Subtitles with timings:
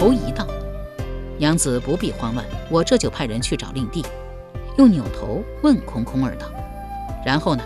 [0.00, 0.46] 侯仪道
[1.38, 4.06] ：“娘子不必慌乱，我这就派人去找令弟。”
[4.78, 6.48] 又扭头问空空儿道
[7.26, 7.64] ：“然后呢？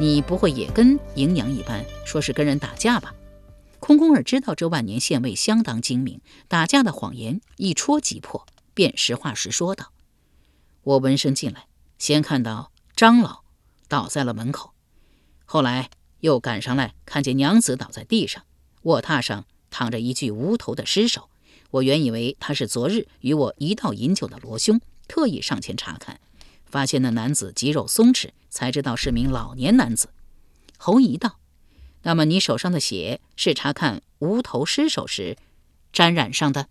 [0.00, 3.14] 你不会也跟迎娘一般，说是跟人打架吧？”
[3.78, 8.44] 空空儿知道这万年县尉相当精明，打架的谎言一戳即破，
[8.74, 9.92] 便实话实说道
[10.82, 11.66] ：“我闻声进来，
[11.98, 13.42] 先看到张老
[13.86, 14.72] 倒在了门口，
[15.44, 15.88] 后来
[16.18, 18.42] 又赶上来，看见娘子倒在地上，
[18.82, 21.28] 卧榻上躺着一具无头的尸首。”
[21.74, 26.20] 我原以为他是昨日与我一道饮酒的罗兄，特意上前查看，
[26.66, 30.10] 发现那男子肌肉松弛，才知道是名老年男子。
[30.76, 31.40] 侯姨道
[32.02, 35.36] ：“那么你手上的血是查看无头尸首时
[35.92, 36.68] 沾染上的？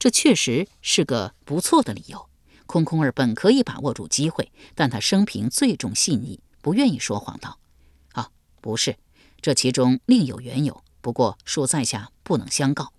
[0.00, 2.28] 这确实是个不错的理由。”
[2.66, 7.60] 空空儿本可以把握住机会，但他生平最重信义，不愿意说谎，道
[8.14, 8.96] ：“啊，不是，
[9.40, 10.82] 这其中另有缘由。
[11.00, 12.91] 不过恕在下不能相告。”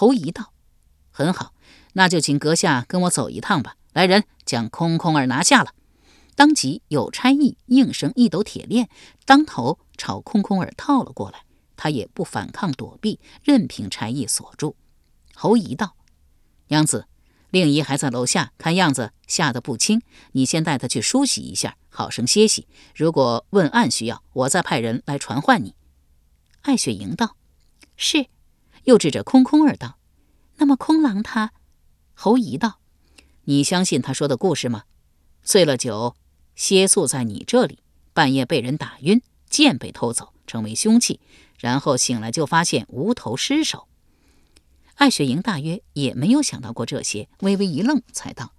[0.00, 0.52] 侯姨道
[1.10, 1.52] ：“很好，
[1.94, 3.74] 那就请阁下跟我走一趟吧。
[3.92, 5.72] 来人，将空空儿拿下了。”
[6.36, 8.88] 当即有差役应声一抖铁链，
[9.24, 11.40] 当头朝空空儿套了过来。
[11.76, 14.76] 他也不反抗躲避，任凭差役锁住。
[15.34, 15.96] 侯仪道
[16.68, 17.08] ：“娘子，
[17.50, 20.00] 令仪还在楼下，看样子吓得不轻。
[20.30, 22.68] 你先带他去梳洗一下，好生歇息。
[22.94, 25.74] 如果问案需要，我再派人来传唤你。”
[26.62, 27.34] 艾雪莹道
[27.96, 28.28] ：“是。”
[28.84, 29.97] 又指着空空儿道
[30.58, 31.52] ：“那么空狼他？”
[32.14, 32.78] 侯仪道
[33.44, 34.84] ：“你相信他说的故事吗？
[35.42, 36.14] 醉了酒，
[36.54, 37.78] 歇宿在你这里，
[38.12, 41.20] 半夜被人打晕，剑被偷走，成为凶器，
[41.58, 43.88] 然后醒来就发现无头尸首。”
[44.96, 48.52] 艾雪莹大约也没有想到过这些，微微一愣，才道：“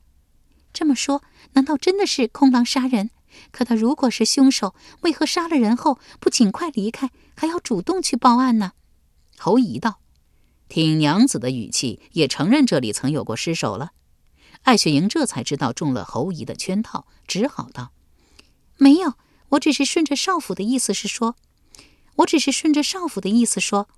[0.71, 1.21] 这么说，
[1.53, 3.11] 难道真的是空狼杀人？
[3.51, 8.71] 可他如果是凶手，为何杀了人后不尽快离开，还要主动去报案呢？”
[9.37, 9.99] 侯仪道。
[10.69, 13.91] 听娘子的语气，也承认这里曾有过失手了。
[14.61, 17.91] 艾雪莹这才知道中了侯姨的圈套，只好道
[18.77, 19.15] ：“没有，
[19.49, 21.35] 我只是顺着少府的意思是说，
[22.17, 23.89] 我只是顺着少府的意思说。”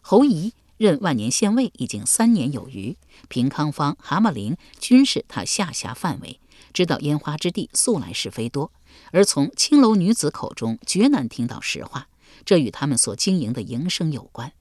[0.00, 2.96] 侯姨任万年县尉已经三年有余，
[3.28, 6.38] 平康坊、蛤蟆陵均是他下辖范围，
[6.72, 8.70] 知道烟花之地素来是非多，
[9.10, 12.08] 而从青楼女子口中绝难听到实话，
[12.44, 14.52] 这与他们所经营的营生有关。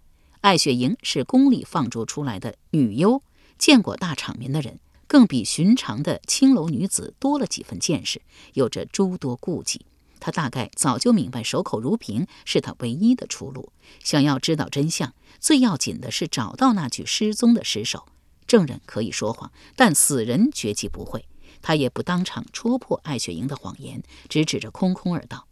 [0.42, 3.22] 艾雪莹是宫里放逐出来的女优，
[3.58, 8.22] 见过大场面的人，更比寻常的青楼女子多了几分见识，
[8.54, 9.86] 有着诸多顾忌。
[10.20, 13.72] 她大概早就明白守口如瓶是她唯一的出路。
[14.04, 18.06] 想要知道真相，最要紧的是找到那具失踪的尸首。
[18.46, 21.26] 证人可以说谎，但死人绝技不会。
[21.62, 25.48] 他也不当场戳破艾雪莹的谎言，只指着空空儿道：“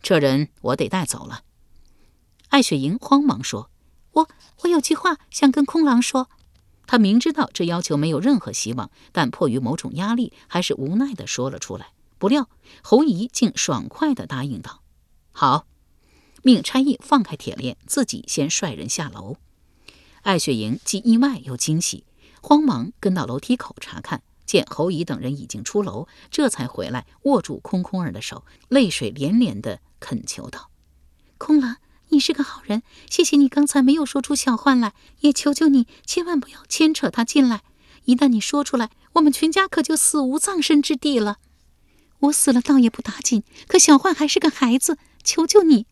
[0.00, 1.42] 这人我得带走了。”
[2.48, 3.68] 艾雪莹慌忙说。
[4.16, 4.28] 我
[4.62, 6.30] 我有句话想跟空狼说，
[6.86, 11.88] 他明知道这要求没有任何希望，但迫于某种压力，还是无奈地说了出来。
[12.18, 12.48] 不料
[12.82, 14.80] 侯姨竟爽快地答应道
[15.32, 15.66] ：“好。”
[16.42, 19.36] 命差役放开铁链，自己先率人下楼。
[20.22, 22.06] 艾雪莹既意外又惊喜，
[22.40, 30.70] 慌忙跟到楼梯口查看，见侯姨等人已经出楼，这才回来握住空空儿的手，泪水连连地恳求道
[31.36, 31.76] ：“空狼。”
[32.08, 37.62] 你是个好人，谢谢你刚才没有说出小幻来，也求求你千万不要牵扯他进来。
[38.04, 41.38] 一旦你说出来，我们全家可就死无葬身之地了。
[42.20, 45.86] 我死了倒也不打紧，可小幻还是个孩子，求求你。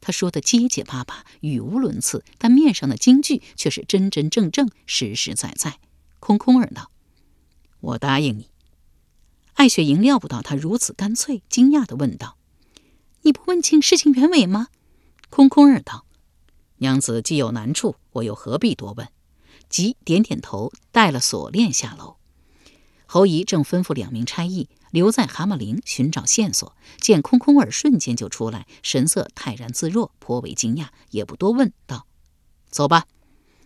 [0.00, 5.78] 他说的结结巴巴，语无伦次，但面上的金句却是真真正正、实实在在。
[6.18, 6.90] 空空儿道
[7.80, 8.50] ：“我答应你。”
[9.54, 12.36] 艾雪莹料不到他如此干脆，惊讶地问道
[13.22, 14.68] ：“你不问清事情原委吗？”
[15.34, 16.04] 空空儿道
[16.76, 19.08] ：“娘子既有难处，我又何必多问？
[19.70, 22.16] 即点点头，带了锁链下楼。
[23.06, 32.06] 侯姨正吩咐两名差役留在蛤蟆陵寻找线索，见空空儿瞬间就出来，神色泰然自若，颇为惊讶，也不多问，道
[32.68, 33.06] ：“走吧。”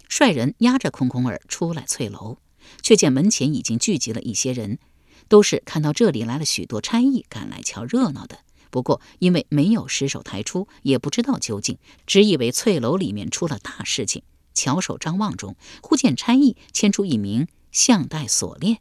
[0.08, 2.38] 率人押着空空儿出来翠楼，
[2.80, 4.78] 却见门前已经聚集了一些人，
[5.26, 8.38] 都是看到这里来了许多差役，赶来瞧热闹的。
[8.76, 14.22] 不过因为没有尸首抬出，也不知道究竟，只以为翠楼里面出了大事情。
[14.52, 18.80] 翘首张望中，忽见差役牵出一名项带锁链、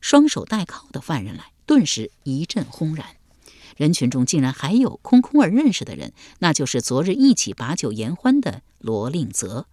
[0.00, 3.16] 双手带铐的犯人来，顿时一阵轰然。
[3.76, 9.66] 人群中竟然还有空空儿认识的人，那就是昨日一起把酒言欢的罗令泽。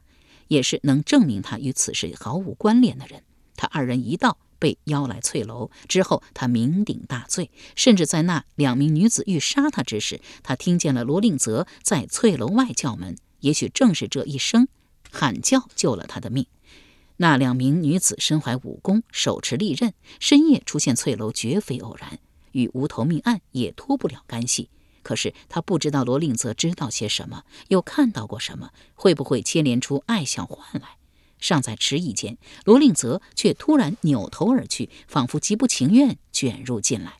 [0.47, 3.21] 也是能证明他与此事毫无关联的人。
[3.55, 13.15] 他二人一道被邀来翠楼之后，他酩酊大醉，甚至在那两名女子欲杀他之时，他听见了罗令泽在翠楼外叫门。
[13.39, 14.67] 也许正是这一声
[15.11, 16.45] 喊叫救了他的命。
[17.17, 22.19] 那两名女子身怀武功，手持利刃，深夜出现翠楼绝非偶然，
[22.51, 24.69] 与无头命案也脱不了干系。
[25.01, 30.98] 可是他不知道罗令泽知道些什么，又看到过什么，会不会牵连出艾小焕来？
[31.39, 37.19] 尚在迟疑间，罗令泽却突然扭头而去，仿佛极不情愿卷入进来。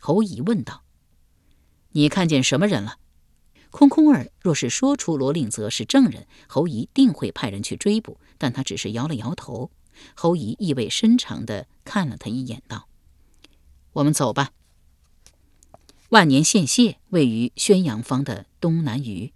[0.00, 0.82] 侯乙问道
[1.92, 2.98] ：“你看见什么人了？”
[3.70, 9.70] 空空儿若是说出罗令泽是证人，侯乙定会派人去追捕，但他只是摇了摇头。
[10.14, 12.88] 侯乙意味深长地看了他一眼，道
[13.94, 14.52] ：“我们走吧。”
[16.10, 19.32] 万年县县位于宣阳坊的东南隅，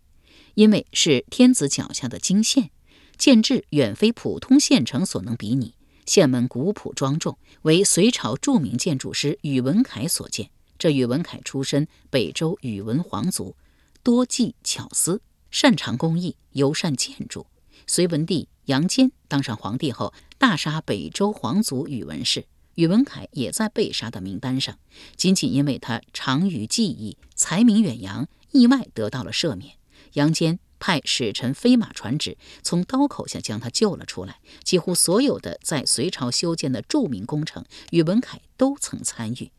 [0.55, 2.71] 因为是天子脚下的京县，
[3.20, 5.75] 建制远非普通县城所能比拟。
[6.06, 10.49] 县门古朴庄重，为隋朝著名建筑师宇文恺所建。
[10.78, 13.55] 这宇文恺出身北周宇文皇族，
[14.02, 15.20] 多技巧思，
[15.50, 17.46] 擅长工艺，尤善建筑。
[17.87, 22.46] 隋文帝杨坚当上皇帝后，大杀北周皇族宇文氏。
[22.76, 24.78] 宇文恺也在被杀的名单上，
[25.17, 29.75] 仅仅因为他长于技艺，才名远扬，意外得到了赦免。
[30.14, 34.41] 杨坚派使臣飞马传旨，从刀口下将他救了出来。
[34.65, 39.53] 几乎所有的在隋朝修建的著名工程，宇文恺都曾参与。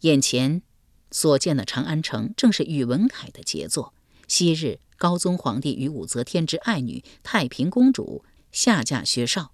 [0.00, 0.60] 眼前
[1.10, 3.94] 所见的长安城，正是宇文恺的杰作。
[4.28, 9.52] 昔日高宗皇帝与武则天之爱女太平公主下嫁薛绍。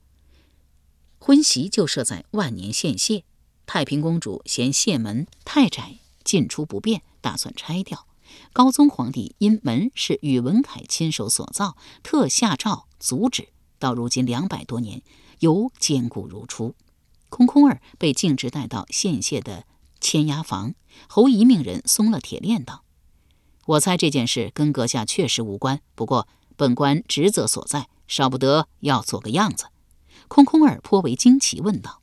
[1.18, 3.24] 婚席就设在万年县县，
[3.66, 8.06] 太平公主嫌县门太窄，进出不便，打算拆掉。
[8.52, 13.48] 高宗皇帝因门是宇文恺亲手所造，特下诏阻止。
[13.78, 15.02] 到如今两百多年，
[15.38, 16.74] 犹坚固如初。
[17.28, 19.64] 空空儿被径直带到县县的
[20.00, 20.74] 牵押房，
[21.08, 22.84] 侯仪命人松了铁链，道
[23.66, 29.66] ：“我猜这件事跟阁下确实无关，不过本官职责所在，少不得要做个样子。”
[30.28, 32.02] 空空儿颇为惊奇，问道：“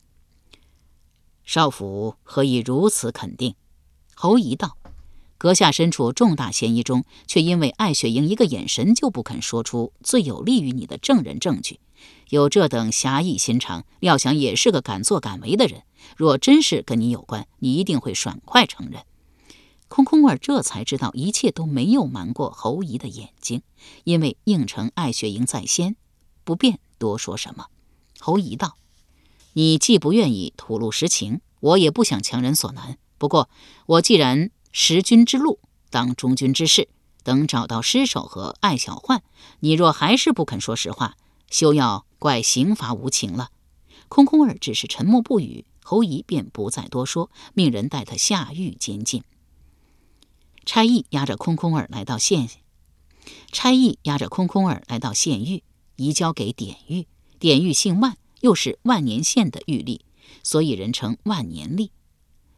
[1.44, 3.54] 少府何以如此肯定？”
[4.16, 4.76] 侯仪道
[5.38, 11.78] ：“阁下身处重大嫌疑中，却因为艾雪莹一个眼神就不肯说出最有利于你的证人证据，
[12.28, 15.84] 有这等侠义心肠，料想也是个敢作敢为的人。
[16.16, 19.02] 若真是跟你有关，你一定会爽快承认。”
[19.88, 23.62] 空空儿这才知道，一切都没有瞒过侯姨的眼睛，
[24.04, 25.96] 因为应承艾雪莹在先，
[26.44, 27.68] 不便多说什么。
[28.18, 28.76] 侯姨道
[29.54, 32.98] ：“你既不愿意吐露实情，我也不想强人所难。
[33.16, 33.48] 不过，
[33.86, 35.58] 我既然识君之路，
[35.90, 36.88] 当忠君之事，
[37.22, 39.22] 等找到尸首和艾小焕，
[39.60, 41.16] 你若还是不肯说实话，
[41.50, 43.50] 休要怪刑罚无情了。”
[44.08, 49.22] 空空儿只是沉默不语，侯仪便不再多说，命人带他下狱监禁。
[50.64, 52.48] 差役押着空空儿来到县，
[53.52, 55.62] 差役押着空空儿来到县狱，
[55.96, 57.06] 移交给典狱。
[57.38, 60.00] 典狱姓万，又是万年县的狱吏，
[60.42, 61.90] 所以人称万年吏。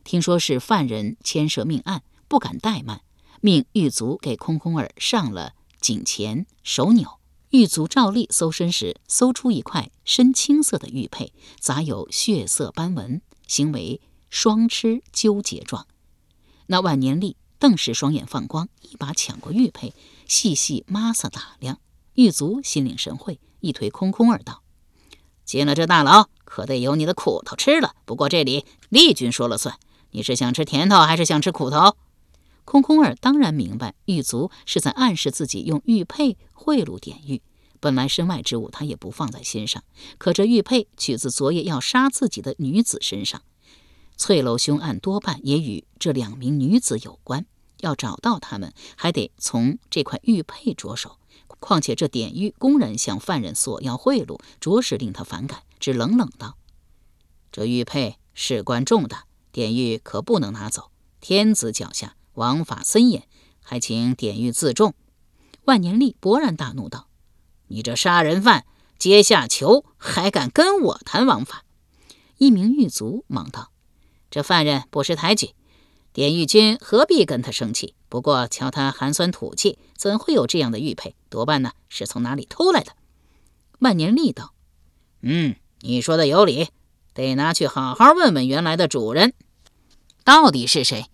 [0.05, 3.03] 听说是犯人牵涉命案，不敢怠慢，
[3.41, 7.19] 命狱卒给空空儿上了颈钳、手纽。
[7.51, 15.89] 狱卒照例搜身时，搜出一块深青色的玉佩，杂有血色斑纹，形为双螭纠结状。
[16.67, 19.93] 那万年历顿时双眼放光，一把抢过玉佩，
[20.29, 21.81] 细细抹挲打量。
[22.15, 24.63] 狱卒心领神会，一推空空儿道。
[25.45, 27.97] 进了这大牢，可得有你的苦头吃了。
[28.05, 29.77] 不过这里丽君说了算，
[30.13, 31.97] 你是想吃甜头还是想吃苦头？
[32.65, 37.43] 空空儿当然明白，狱卒是在暗示自己用玉佩贿赂典狱。
[37.81, 39.83] 本来身外之物他也不放在心上，
[40.19, 43.43] 可这玉佩取自昨夜要杀自己的女子身上，
[44.17, 47.47] 翠楼凶案多半也与这两名女子有关。
[47.79, 51.17] 要找到他们，还得从这块玉佩着手。
[51.59, 56.59] 况且这典狱公然向犯人索要贿赂，着实令他反感，只冷冷道
[57.51, 60.91] ：“这玉佩事关重大，典狱可不能拿走。
[61.21, 63.27] 天子脚下，王法森严，
[63.63, 64.95] 还请典狱自重。”
[65.67, 67.09] 万年历勃然大怒道
[67.69, 68.65] ：“你这杀人犯，
[68.99, 71.65] 阶下囚，还敢跟我谈王法？”
[72.39, 73.71] 一名狱卒忙道
[74.31, 75.55] ：“这犯人不识抬举。”
[76.13, 77.95] 典狱君何必跟他生气？
[78.09, 81.15] 不过瞧他寒酸土气，怎会有这样的玉佩？
[81.29, 82.97] 多半呢是从哪里偷来的。
[83.79, 84.53] 万年历道
[85.23, 86.71] ：“嗯，你说的有理，
[87.21, 89.35] 得拿去好好问问原来的主人，
[90.25, 91.07] 到底是谁。”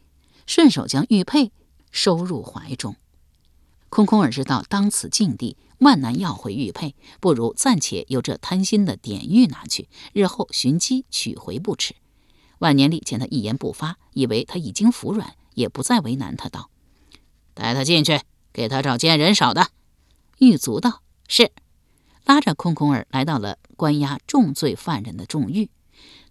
[0.46, 1.50] 顺手将玉佩
[1.90, 2.94] 收入怀中。
[3.88, 11.96] 空空儿知道当此境地，万难要回玉佩，不如暂且由这贪心的典狱拿去，日后寻机取回不迟。
[12.58, 16.70] 万年历见他一言不发，以为他已经服软，也不再为难他，道
[17.54, 18.20] ：“带他进去，
[18.52, 19.70] 给他找间人少的。”
[20.38, 21.50] 狱卒道：“是。”
[22.24, 25.70] 拉着空空儿来到了关押重罪犯人的重狱，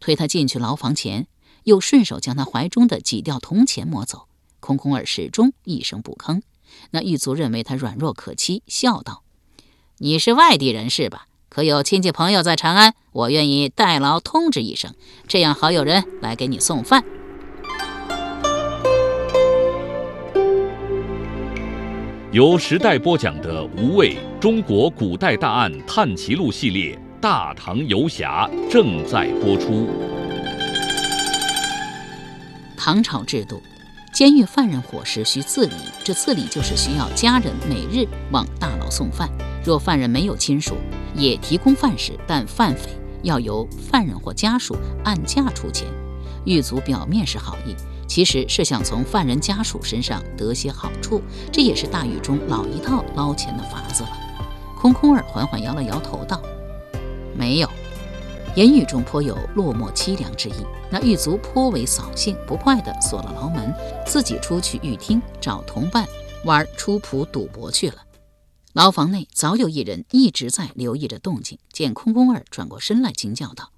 [0.06, 1.26] 推他进去牢房前，
[1.64, 4.28] 又顺手将他怀中的几吊铜钱摸走。
[4.60, 6.44] 空空儿始终一声不吭。
[6.92, 9.24] 那狱卒认为他软弱可欺，笑道
[9.98, 12.94] ：“你是外地人是吧？”可有亲戚朋友在长安？
[13.14, 14.94] 我愿意代劳通知一声，
[15.28, 17.04] 这样好有人来给你送饭。
[22.32, 26.96] 由时代播讲的《无畏中国古代大案探奇录》系列
[27.26, 29.90] 《大唐游侠》正在播出。
[32.78, 33.64] 唐朝制度，
[34.14, 39.28] 监狱犯人伙食需自理，这自理就是需要家人每日往大牢送饭。
[39.64, 40.76] 若犯人没有亲属，
[41.16, 42.92] 也提供饭食，但饭费
[43.24, 45.88] 要由犯人或家属按价出钱。
[46.46, 47.76] 狱卒表面是好意，
[48.08, 54.10] 其实是想从犯人家属身上得些好处，这也是大狱中老一套捞钱的法子了。
[54.78, 56.40] 空空儿缓缓摇了摇头，道
[57.38, 57.70] ：“没有。”
[58.56, 60.54] 言语中颇有落寞凄凉之意。
[60.90, 63.74] 那狱卒颇为扫兴，不快地锁了牢门，
[64.08, 66.08] 自己出去狱厅找同伴
[66.46, 68.06] 玩出仆赌博去了。
[68.72, 73.72] 牢房内早有一人一直在留意着动静，见空空儿转过身来，惊叫道：“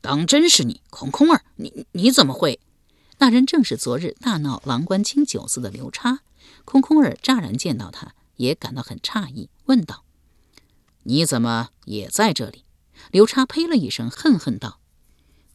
[0.00, 2.60] 当真是你，空空儿，你你怎么会？”
[3.18, 6.20] 那人正是昨日大闹郎官清酒肆的刘叉。
[6.64, 10.04] 空空儿乍然见到他，也感到很诧异，问道
[11.06, 12.64] ：“你怎么也在这里？”
[13.10, 14.80] 刘叉呸了一声，恨恨道：“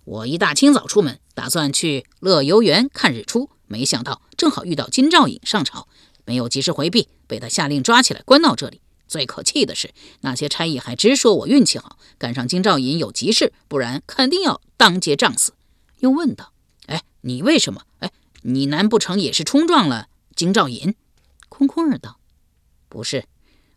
[0.05, 5.87] 我一大清早出门，打算去乐游园看日出，没想到正好遇到金兆尹上朝。”
[6.23, 8.79] 没有及时回避，被他下令抓起来关到这里。
[9.07, 9.91] 最可气的是，
[10.21, 15.53] 那些差役还直说我运气好，赶上金兆尹有急事，不然肯定要当街杖死。
[15.99, 16.53] 又问道
[16.85, 17.81] ：“哎，你为什么？
[17.99, 18.11] 哎，
[18.43, 20.93] 你难不成也是冲撞了金兆尹？”
[21.49, 22.19] 空空儿道
[22.87, 23.25] ：“不是，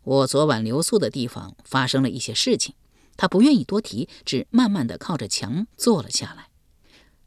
[0.05, 2.75] 我昨晚留宿的地方发生了一些事情。”
[3.17, 6.49] 他不愿意多提，只慢慢的靠着墙坐了下来。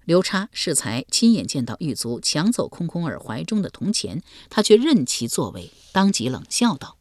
[0.03, 6.97] 刘叉适才亲眼见到狱卒抢走空空儿怀中的铜钱，他却任其作为，当即冷笑道：“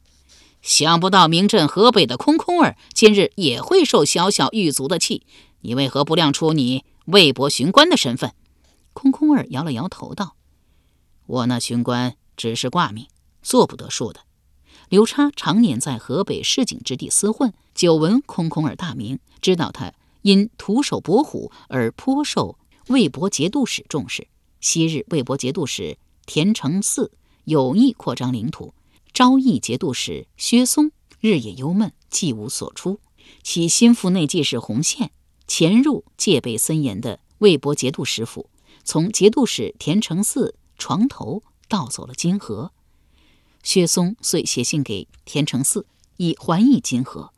[0.61, 5.25] 想不到名震河北的空空儿今日也会受小小狱卒的气，
[5.61, 8.33] 你为何不亮出你魏博巡官的身份？”
[8.93, 10.35] 空空儿摇了摇头道
[11.27, 13.07] ：“我那巡官只是挂名，
[13.41, 14.21] 做不得数的。”
[14.89, 22.57] 刘叉常年在河北市井之地厮混，久闻空空儿大名，知道他因徒手搏虎而颇受。
[22.87, 24.29] 魏博节度使重视。
[24.61, 27.09] 昔日魏博节度使田承嗣
[27.43, 28.73] 有意扩张领土，
[29.11, 33.01] 昭义节度使薛嵩日夜忧闷，既无所出。
[33.43, 35.11] 其心腹内记是洪宪
[35.47, 38.49] 潜入戒备森严的魏博节度使府，
[38.85, 42.71] 从节度使田承嗣床头盗走了金盒。
[43.67, 45.83] 薛嵩遂写信给田承嗣，
[46.15, 47.33] 以还以金河。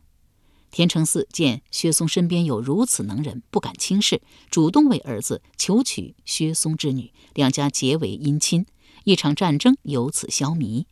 [0.69, 4.21] 田承嗣见薛嵩身边有如此能人，不敢轻视，
[4.51, 8.67] 主动为儿子求娶薛嵩之女，两家结为姻亲。
[9.05, 10.85] 一场战争由此消弭。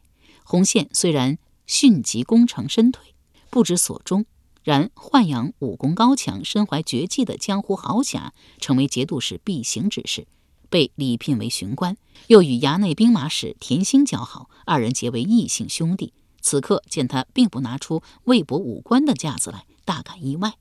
[0.43, 3.13] 洪宪虽然迅疾功成身退，
[3.51, 4.25] 不知所终，
[4.63, 10.25] 然豢养武功高强、身怀绝技的江湖豪侠，成为节度使必行之事，
[10.69, 11.97] 被礼聘为巡官，
[12.27, 16.13] 又与衙内兵马使田兴交好，二人结为异姓兄弟。
[16.41, 20.53] 此刻见他并不拿出魏博武官的架子来，大感意外。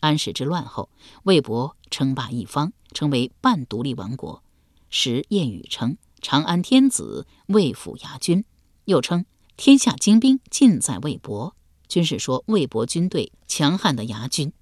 [0.00, 0.90] 安史之乱后，
[1.22, 4.42] 魏博称霸一方，成为半独立王国。
[4.90, 8.44] 时谚语称“长安天子，魏府牙军”，
[8.84, 9.24] 又称
[9.56, 11.54] “天下精兵尽在魏博”，
[11.88, 14.52] 均是说魏博军队强悍的牙军。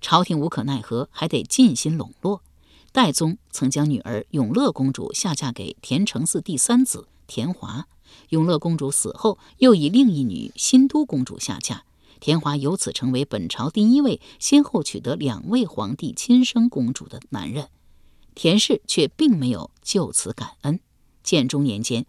[0.00, 2.42] 朝廷无可奈何，还得尽心笼络。
[2.98, 7.86] 代宗曾将女儿永乐公主下嫁给田承嗣第三子田华。
[8.30, 11.82] 永乐公主死后，又以另一女新都公主下嫁，
[12.18, 17.68] 田华由此成为本朝第一位先后取得两位皇帝亲生公主的男人。
[18.34, 20.80] 田氏却并没有就此感恩。
[21.22, 22.04] 建中年间，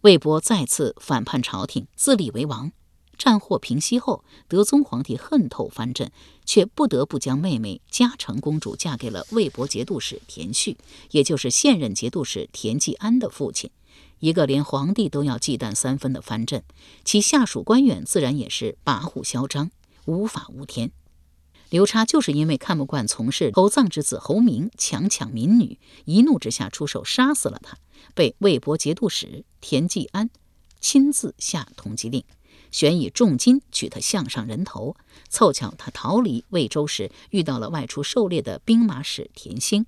[0.00, 2.72] 魏博再次反叛朝廷，自立为王。
[3.18, 6.10] 战祸平息后，德宗皇帝恨透藩镇，
[6.46, 10.78] 却不得不将妹妹嘉诚公主嫁给了魏博节度使田旭，
[11.10, 13.70] 也就是现任节度使田季安的父亲。
[14.20, 16.62] 一个连皇帝都要忌惮三分的藩镇，
[17.04, 19.70] 其下属官员自然也是跋扈嚣张、
[20.06, 20.92] 无法无天。
[21.70, 27.76] 刘叉就是因为看不惯从事侯臧之子侯明强抢民女，一怒之下出手杀死了他，
[28.14, 30.30] 被魏博节度使田季安
[30.80, 32.24] 亲自下通缉令，
[32.70, 34.96] 悬以重金取他项上人头。
[35.28, 39.86] 凑巧他逃离魏州时，遇到了外出狩猎的兵马使田兴，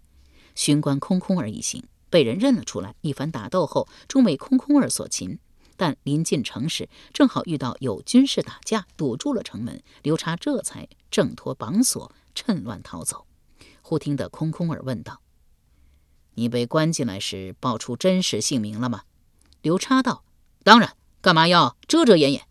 [0.54, 1.84] 巡官空空儿一行。
[2.08, 5.38] 被人认了出来，一番打斗后，终为空空儿所擒。
[5.76, 9.82] 但临近城时，正好遇到有军士打架，堵住了城门。
[10.02, 13.26] 刘叉这才挣脱绑索，趁乱逃走。
[13.80, 15.20] 忽听得空空儿问道
[16.34, 19.04] ：“你被关进来时，报出真实姓名了吗？”
[19.62, 20.24] 刘叉道
[20.62, 22.42] ：“当然，干嘛要遮遮掩掩？”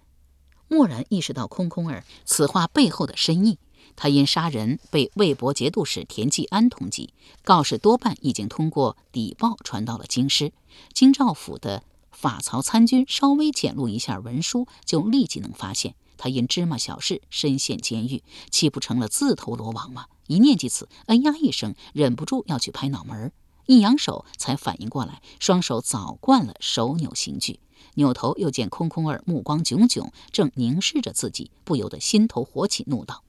[0.70, 3.60] 蓦然意识到空空儿此话背后的深意。
[3.96, 7.10] 他因杀人被魏博节度使田季安通缉，
[7.44, 10.54] 告示多半已经通过邸报传到了京师。
[10.94, 20.06] 京兆府的法曹参军稍微检录一下文书，就立即能发现他因芝麻小事身陷监狱，岂不成了自投罗网吗？
[20.28, 23.32] 一念及此，哎呀一声，忍不住要去拍脑门儿
[23.70, 27.60] 一扬手才反应过来，双手早惯了手扭刑具，
[27.94, 33.24] 扭头又见空空儿目光炯炯，正凝视着自己，不由得心头火起，怒道。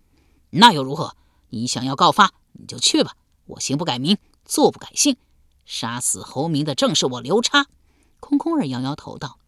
[0.49, 1.15] 那又如何？
[1.51, 3.17] 你想要告发，你就去吧。
[3.45, 4.17] 我行不改名，
[4.47, 5.19] 坐不改姓。
[5.67, 7.67] 杀死侯明的正是我刘叉。
[8.19, 9.39] 空空儿摇摇头道：“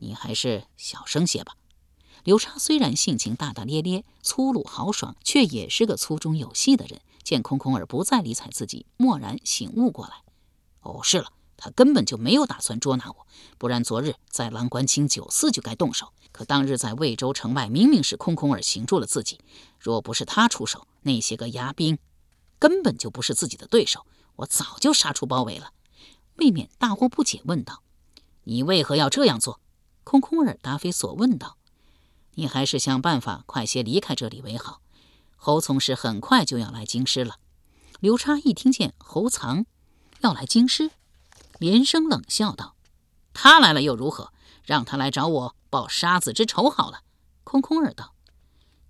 [0.00, 1.54] 你还是小声些吧。”
[2.24, 7.02] 刘叉虽然性情大大咧咧、粗鲁豪爽，却也是个粗中有细的人。
[7.24, 10.22] 见空空儿不再理睬自己，蓦然醒悟过来
[10.82, 13.26] ：“哦，是了。”他根本就没有打算捉拿我，
[13.58, 16.12] 不然昨日在郎官清酒肆就该动手。
[16.32, 19.40] 可当日在魏州城外，明明是空空儿擒住了自己，
[19.78, 21.96] 若不是他出手，那些个牙兵
[22.58, 24.04] 根本就不是自己的对手，
[24.36, 25.70] 我早就杀出包围了。
[26.36, 27.82] 未免大惑不解，问道
[28.44, 29.60] ：“你为何要这样做？”
[30.02, 31.56] 空空儿答非所问道
[32.34, 34.80] ：“你还是想办法快些离开这里为好。
[35.44, 37.36] 侯从师很快就要来京师了。”
[38.00, 39.66] 刘叉一听见侯藏
[40.20, 40.90] 要来京师。
[41.58, 42.76] 连声冷笑道
[43.34, 44.32] ：“他来了又如何？
[44.64, 47.02] 让他来找我报杀子之仇好了。”
[47.44, 48.14] 空空儿道：“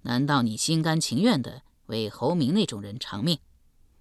[0.02, 3.40] 难道你心甘情愿的为侯明那种人偿命？”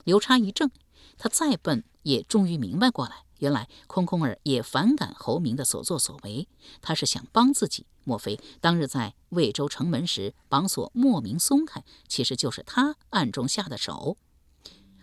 [0.05, 0.69] 刘叉一怔，
[1.17, 6.47] 他再笨也终于明白过来，原来空空儿也反感侯明的所作所为。
[6.81, 14.17] 他是想帮自己，莫非当日在魏州城门时绑索莫名松开，其实就是他暗中下的手？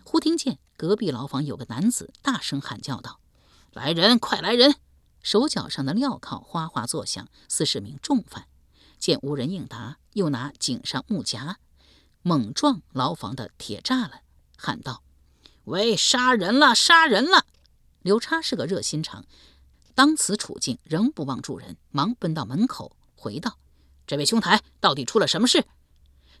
[0.03, 3.19] 忽听见隔壁牢房有个男子大声喊叫道。
[3.71, 4.75] 来人，快来人！
[5.21, 8.47] 手脚上的镣铐哗哗作响，似是名重犯。
[8.97, 11.57] 见无人应答，又拿颈上木夹
[12.21, 14.23] 猛撞牢房的铁栅栏，
[14.57, 15.03] 喊道
[15.65, 17.45] ：“喂，杀人了，杀人了！”
[18.01, 19.25] 刘叉是个热心肠，
[19.95, 23.57] 当此处境仍不忘助人，忙奔到门口，回道
[24.07, 25.65] ：“这位兄台，到底出了什么事？”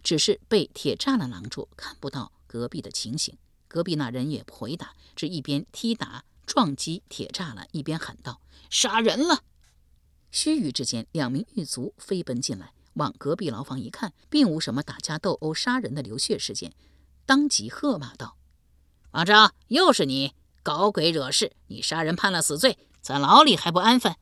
[0.03, 3.37] 只是被铁栅栏拦住，看不到隔壁的情形。
[3.67, 6.23] 隔壁那人也不回答，只一边踢打。
[6.43, 9.43] 撞击铁栅栏，一边喊道：“杀人了！”
[10.31, 16.73] 须臾之间，两名狱卒飞奔进来，往隔壁牢房一看，并无什么打架斗殴、杀人的流血事件，
[17.25, 18.35] 当即喝骂道
[19.11, 21.51] ：“王昭，又是你搞鬼惹事！
[21.67, 24.15] 你杀人判了死罪，在牢里还不安分？”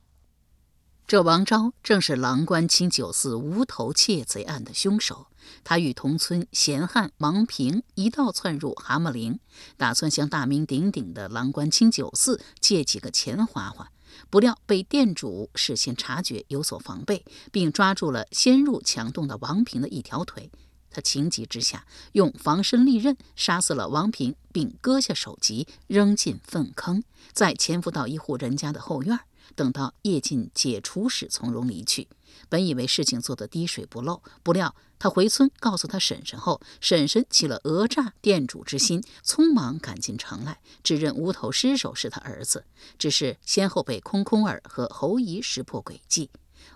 [1.07, 5.27] 这王昭正是郎官清酒肆无头窃贼案的凶手。
[5.63, 9.39] 他与同村闲汉王平一道窜入蛤蟆陵，
[9.75, 13.91] 打算向大名鼎鼎的郎官清酒肆借几个钱花花。
[14.29, 20.51] 不料被店主事先察觉，有所防备，并抓住了先入墙洞的王平的一条腿。
[20.89, 29.19] 他情急之下，用防身利刃杀死了王平，并割下首级扔进粪坑，再潜伏到一户人家的后院。
[29.55, 32.07] 等到夜尽解除时，从容离去。
[32.49, 42.65] 本以为事情做得滴水不漏，不料他回村告诉他婶婶后，婶婶起了讹诈店主之心，匆忙赶进城来，指认无头尸首是他儿子。
[42.99, 46.29] 只是先后被空空儿和侯姨识破诡计，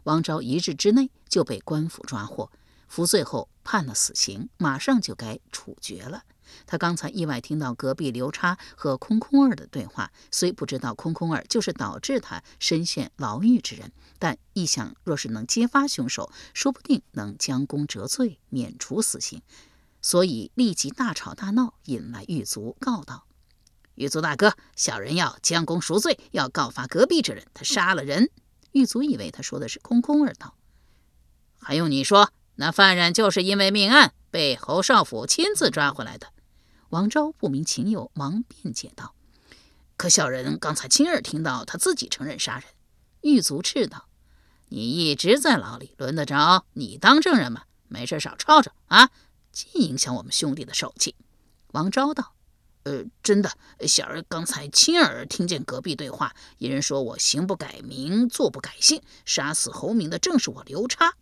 [0.06, 2.52] 王昭一日之内就被官府抓获，
[2.88, 6.24] 服罪后判了死刑，马上就该处决了。
[6.68, 19.42] 他刚才意外听到隔壁刘叉和空空儿的对话，虽不知道空空儿就是导致他身陷牢狱之人，但一想，若是能揭发凶手，说不定能将功折罪，免除死刑，
[20.02, 23.26] 所以立即大吵大闹，引来狱卒，告道
[23.96, 28.30] ：“狱卒大哥，小人要将功赎罪，要告发隔壁之人，他杀了人。”
[28.74, 30.56] 狱卒以为他说的是空空儿，道
[31.60, 32.32] ：“还用你说？
[32.56, 36.28] 那犯人就是因为命案被侯少府亲自抓回来的。”
[36.90, 39.16] 王昭不明情由，忙辩解道
[39.98, 42.64] ：“可小人刚才亲耳听到他自己承认杀人。”
[43.22, 44.08] 狱卒斥道
[44.70, 47.64] ：“你一直在牢里，轮得着你当证人吗？
[47.88, 49.10] 没事少吵吵啊，
[49.52, 51.16] 尽影响我们兄弟的手气。”
[51.74, 52.36] 王昭道
[52.86, 53.52] ：“呃，真的，
[53.88, 61.16] 小儿刚才亲耳听见隔壁对话，一人说我行不改名，坐不改姓，杀死侯明的正是我刘叉。”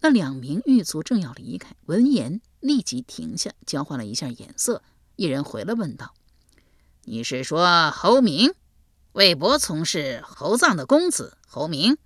[0.00, 4.82] 那两名狱卒正要离开，闻言立即停下，交换了一下眼色。
[5.16, 6.14] 一人回了问道
[7.04, 8.52] ：“你是说侯明？
[9.12, 11.96] 魏博从事侯葬的公子侯明？”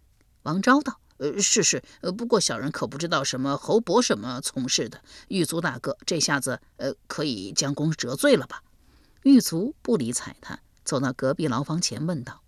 [0.45, 5.03] 王昭道：“呃，是是，呃，不过小人可不知道什么侯伯什么从事的。
[5.27, 8.63] 狱卒大哥，这下子呃可以将功折罪了吧？”
[9.25, 12.41] 狱卒不理睬他，走到隔壁牢房前问道：“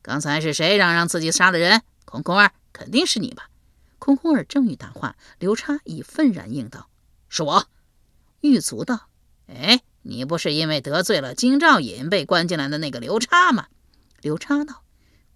[0.00, 1.82] 刚才是谁嚷嚷自己杀了人？
[2.06, 3.49] 空空儿，肯定是你吧？”
[4.10, 6.88] 空空儿正欲答话，刘叉已愤然应道
[7.30, 7.68] ：“是我。”
[8.42, 9.08] 狱卒道
[9.46, 13.68] ：“哎，你不是因为得罪了金兆尹被关进来的那个刘叉吗？”
[14.20, 14.82] 刘叉道：“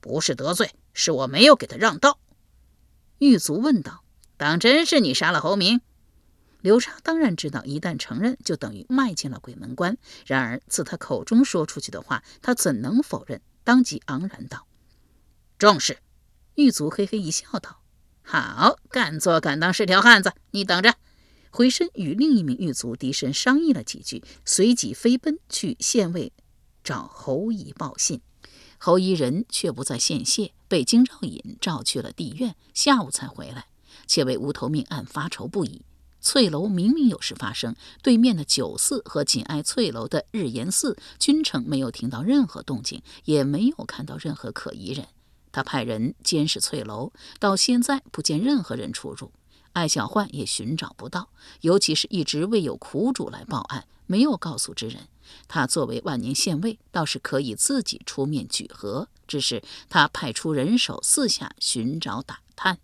[0.01, 2.19] 不是得罪，是我没有给他让道。”
[3.19, 4.03] 狱卒问道
[4.37, 5.81] ：“当真是你杀了侯明？”
[6.61, 9.97] 刘叉当然知道，一旦承认，就等于迈进了鬼门关。
[10.27, 13.41] 然而自他口中说出去的话，他怎能否认？
[13.63, 14.67] 当即昂然道
[15.61, 15.99] ：“正是。”
[16.57, 17.84] 狱卒嘿嘿一笑道。
[18.27, 20.33] 好，敢做敢当是条汉子。
[20.53, 20.97] 你等着，
[21.51, 26.33] 回身与另一名狱卒低声商议了几句，随即飞奔去县尉
[26.83, 28.23] 找侯乙报信。
[28.79, 33.67] 侯乙人却不在县县，被京兆尹召去了地院，下午才回来，
[34.07, 35.83] 且为无头命案发愁不已。
[36.21, 45.07] 翠楼明明有事发生，对面的酒肆和紧挨翠楼的日延寺均称没有听到任何动静，也没有看到任何可疑人。
[45.55, 49.31] 他派人监视翠楼，到现在不见任何人出入，
[49.73, 51.29] 艾小焕也寻找不到，
[51.61, 55.07] 尤其是一直未有苦主来报案，没有告诉之人。
[55.47, 62.81] 他作为万年县尉，倒是可以自己出面举和，只是他派出人手四下寻找打探，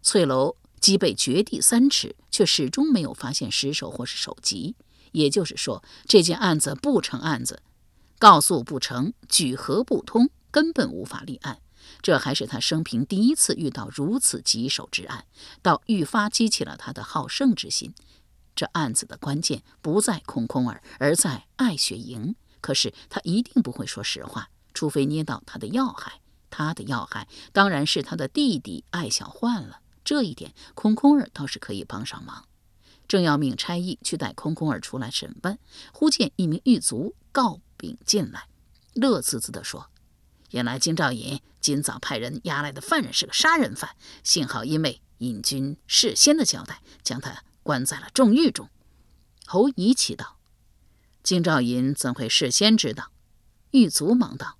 [0.00, 4.76] 翠楼即被掘地三尺，却始终没有发现尸首或是首级。
[5.12, 7.62] 也就是说，这件案子不成案子，
[8.18, 11.60] 告诉不成，举和不通，根本无法立案。
[12.04, 15.24] 这还是他生平第一次遇到如此棘手之案，
[15.62, 17.94] 倒愈发激起了他的好胜之心。
[18.54, 22.36] 这案子的关键不在空空儿，而在艾雪莹。
[22.60, 26.20] 可是他一定不会说实话，除非捏到他的要害。
[26.50, 29.80] 他的要害当然是他的弟弟艾小焕了。
[30.04, 32.44] 这一点，空空儿倒是可以帮上忙。
[33.08, 35.58] 正要命差役去带空空儿出来审问，
[35.94, 38.46] 忽见一名狱卒告禀进来，
[38.92, 39.88] 乐滋滋地说。
[40.54, 48.70] 原来金兆尹今早派人押来的犯人是个杀人犯，幸好因为尹军事先的交代，将他关在了重狱中。
[49.46, 50.36] 侯乙奇道
[51.24, 53.10] ：“金兆尹怎会事先知道？”
[53.72, 54.56] 狱卒忙道：“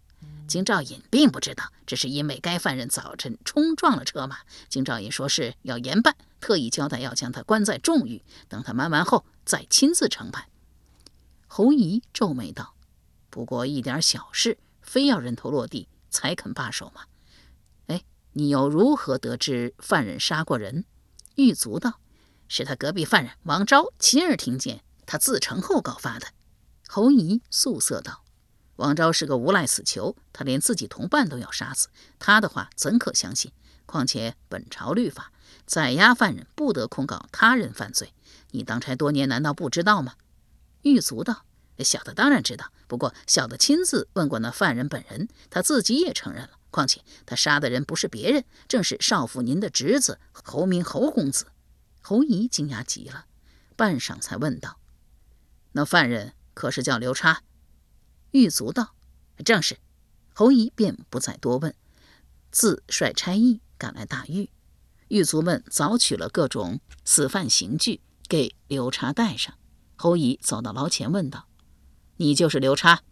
[0.48, 10.46] 金兆尹并不知道，只是因为该犯人早晨冲撞了车马，金兆尹说是要严办，特意交代要将他关在重狱，等他办完后再亲自承办。”
[11.46, 12.74] 侯乙皱眉道
[13.30, 17.06] ：“不过一点小事。”非要人头落地才肯罢手吗？
[17.88, 20.84] 哎，你又如何得知犯人杀过人？
[21.34, 21.98] 狱卒道
[22.46, 26.28] ：“是他隔壁犯人王昭亲耳听见他自成后告发的。”
[26.86, 28.22] 侯仪肃色道
[28.76, 31.88] ：“王昭是个无赖死囚，他连自己同伴都要杀死，
[32.20, 33.50] 他的话怎可相信？
[33.86, 35.32] 况且本朝律法，
[35.66, 38.12] 在押犯人不得控告他人犯罪。
[38.52, 40.14] 你当差多年，难道不知道吗？”
[40.82, 41.44] 狱卒道。
[41.82, 46.50] 小的当然知道，不过小的亲自问过那犯人本人，他自己也承认了。
[46.70, 51.46] 况且他杀的人不是别人，正是少府您的侄子侯明侯公子。
[52.00, 53.26] 侯姨惊讶极了，
[53.76, 54.78] 半晌才问道
[55.72, 57.42] ：“那犯人可是叫刘叉？”
[58.32, 58.94] 狱卒道
[59.44, 59.78] ：“正是。”
[60.34, 61.74] 侯姨便不再多问，
[62.50, 64.50] 自率差役赶来大狱。
[65.06, 69.54] 狱卒们早取了各种死犯刑具，给刘叉戴上。
[69.94, 71.46] 侯姨走到牢前问道。
[72.16, 73.02] 你就是刘叉，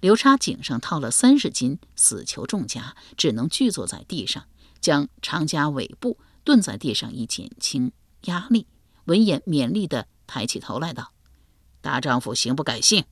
[0.00, 4.46] 刘叉颈上套了三十斤死囚重甲，只能拒坐在地上，
[4.80, 8.66] 将长甲尾部顿在地上以减轻压力。
[9.04, 11.12] 闻言，勉力地抬起头来道
[11.80, 13.04] ：“大丈夫行不改姓，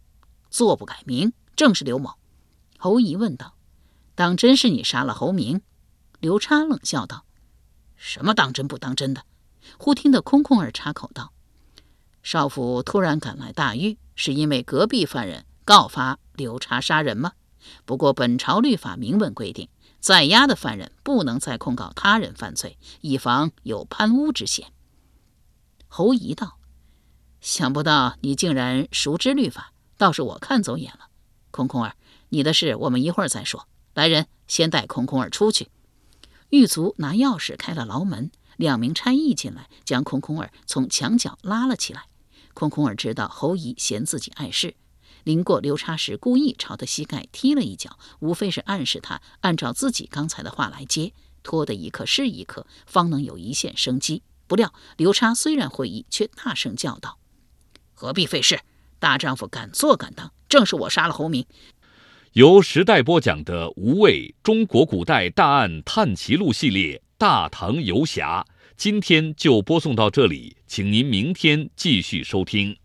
[0.51, 2.14] 坐不改名，正是刘某。
[2.79, 3.55] 侯仪问道
[4.14, 5.62] ：“当真是你杀了侯明？”
[6.20, 7.24] 刘叉冷笑道
[7.96, 9.24] ：“什么当真不当真的？”
[9.77, 11.33] 忽听得空空儿插口道
[12.22, 17.33] ：“少府突然赶来大狱，是因为隔壁犯人告发刘查杀人吗？
[17.85, 19.68] 不过本朝律法明文规定，
[20.00, 24.72] 在押的犯人不能再控告他人犯罪，以防有攀污之嫌。”
[25.87, 26.59] 侯仪道
[27.40, 31.09] ：“想不到你竟然熟知律法，倒是我看走眼了。
[31.52, 31.94] 空空儿。”
[32.31, 33.66] 你的事我们一会儿再说。
[33.94, 35.70] 来人，先带空空儿出去。
[36.50, 42.04] 狱卒拿钥匙开了牢门，两名差役进来，将空空儿从墙角拉了起来。
[42.59, 44.75] 空空儿知道侯姨嫌自己碍事，
[45.23, 51.12] 临过刘叉时故意朝他膝盖踢了一脚，无非是暗示他按照自己刚才的话来接，
[51.44, 54.25] 拖得一刻是一刻，方能有一线生机。
[54.49, 57.21] 不料刘叉虽然会意，却大声叫道
[57.94, 58.59] ：“何必费事？
[58.99, 61.47] 大丈夫敢做敢当，正是我杀了侯明。”
[62.33, 68.44] 由时代播讲的《无畏中国古代大案探奇录》系列《大唐游侠》，
[68.79, 72.77] 今天就播送到这里，请您明天继续收听。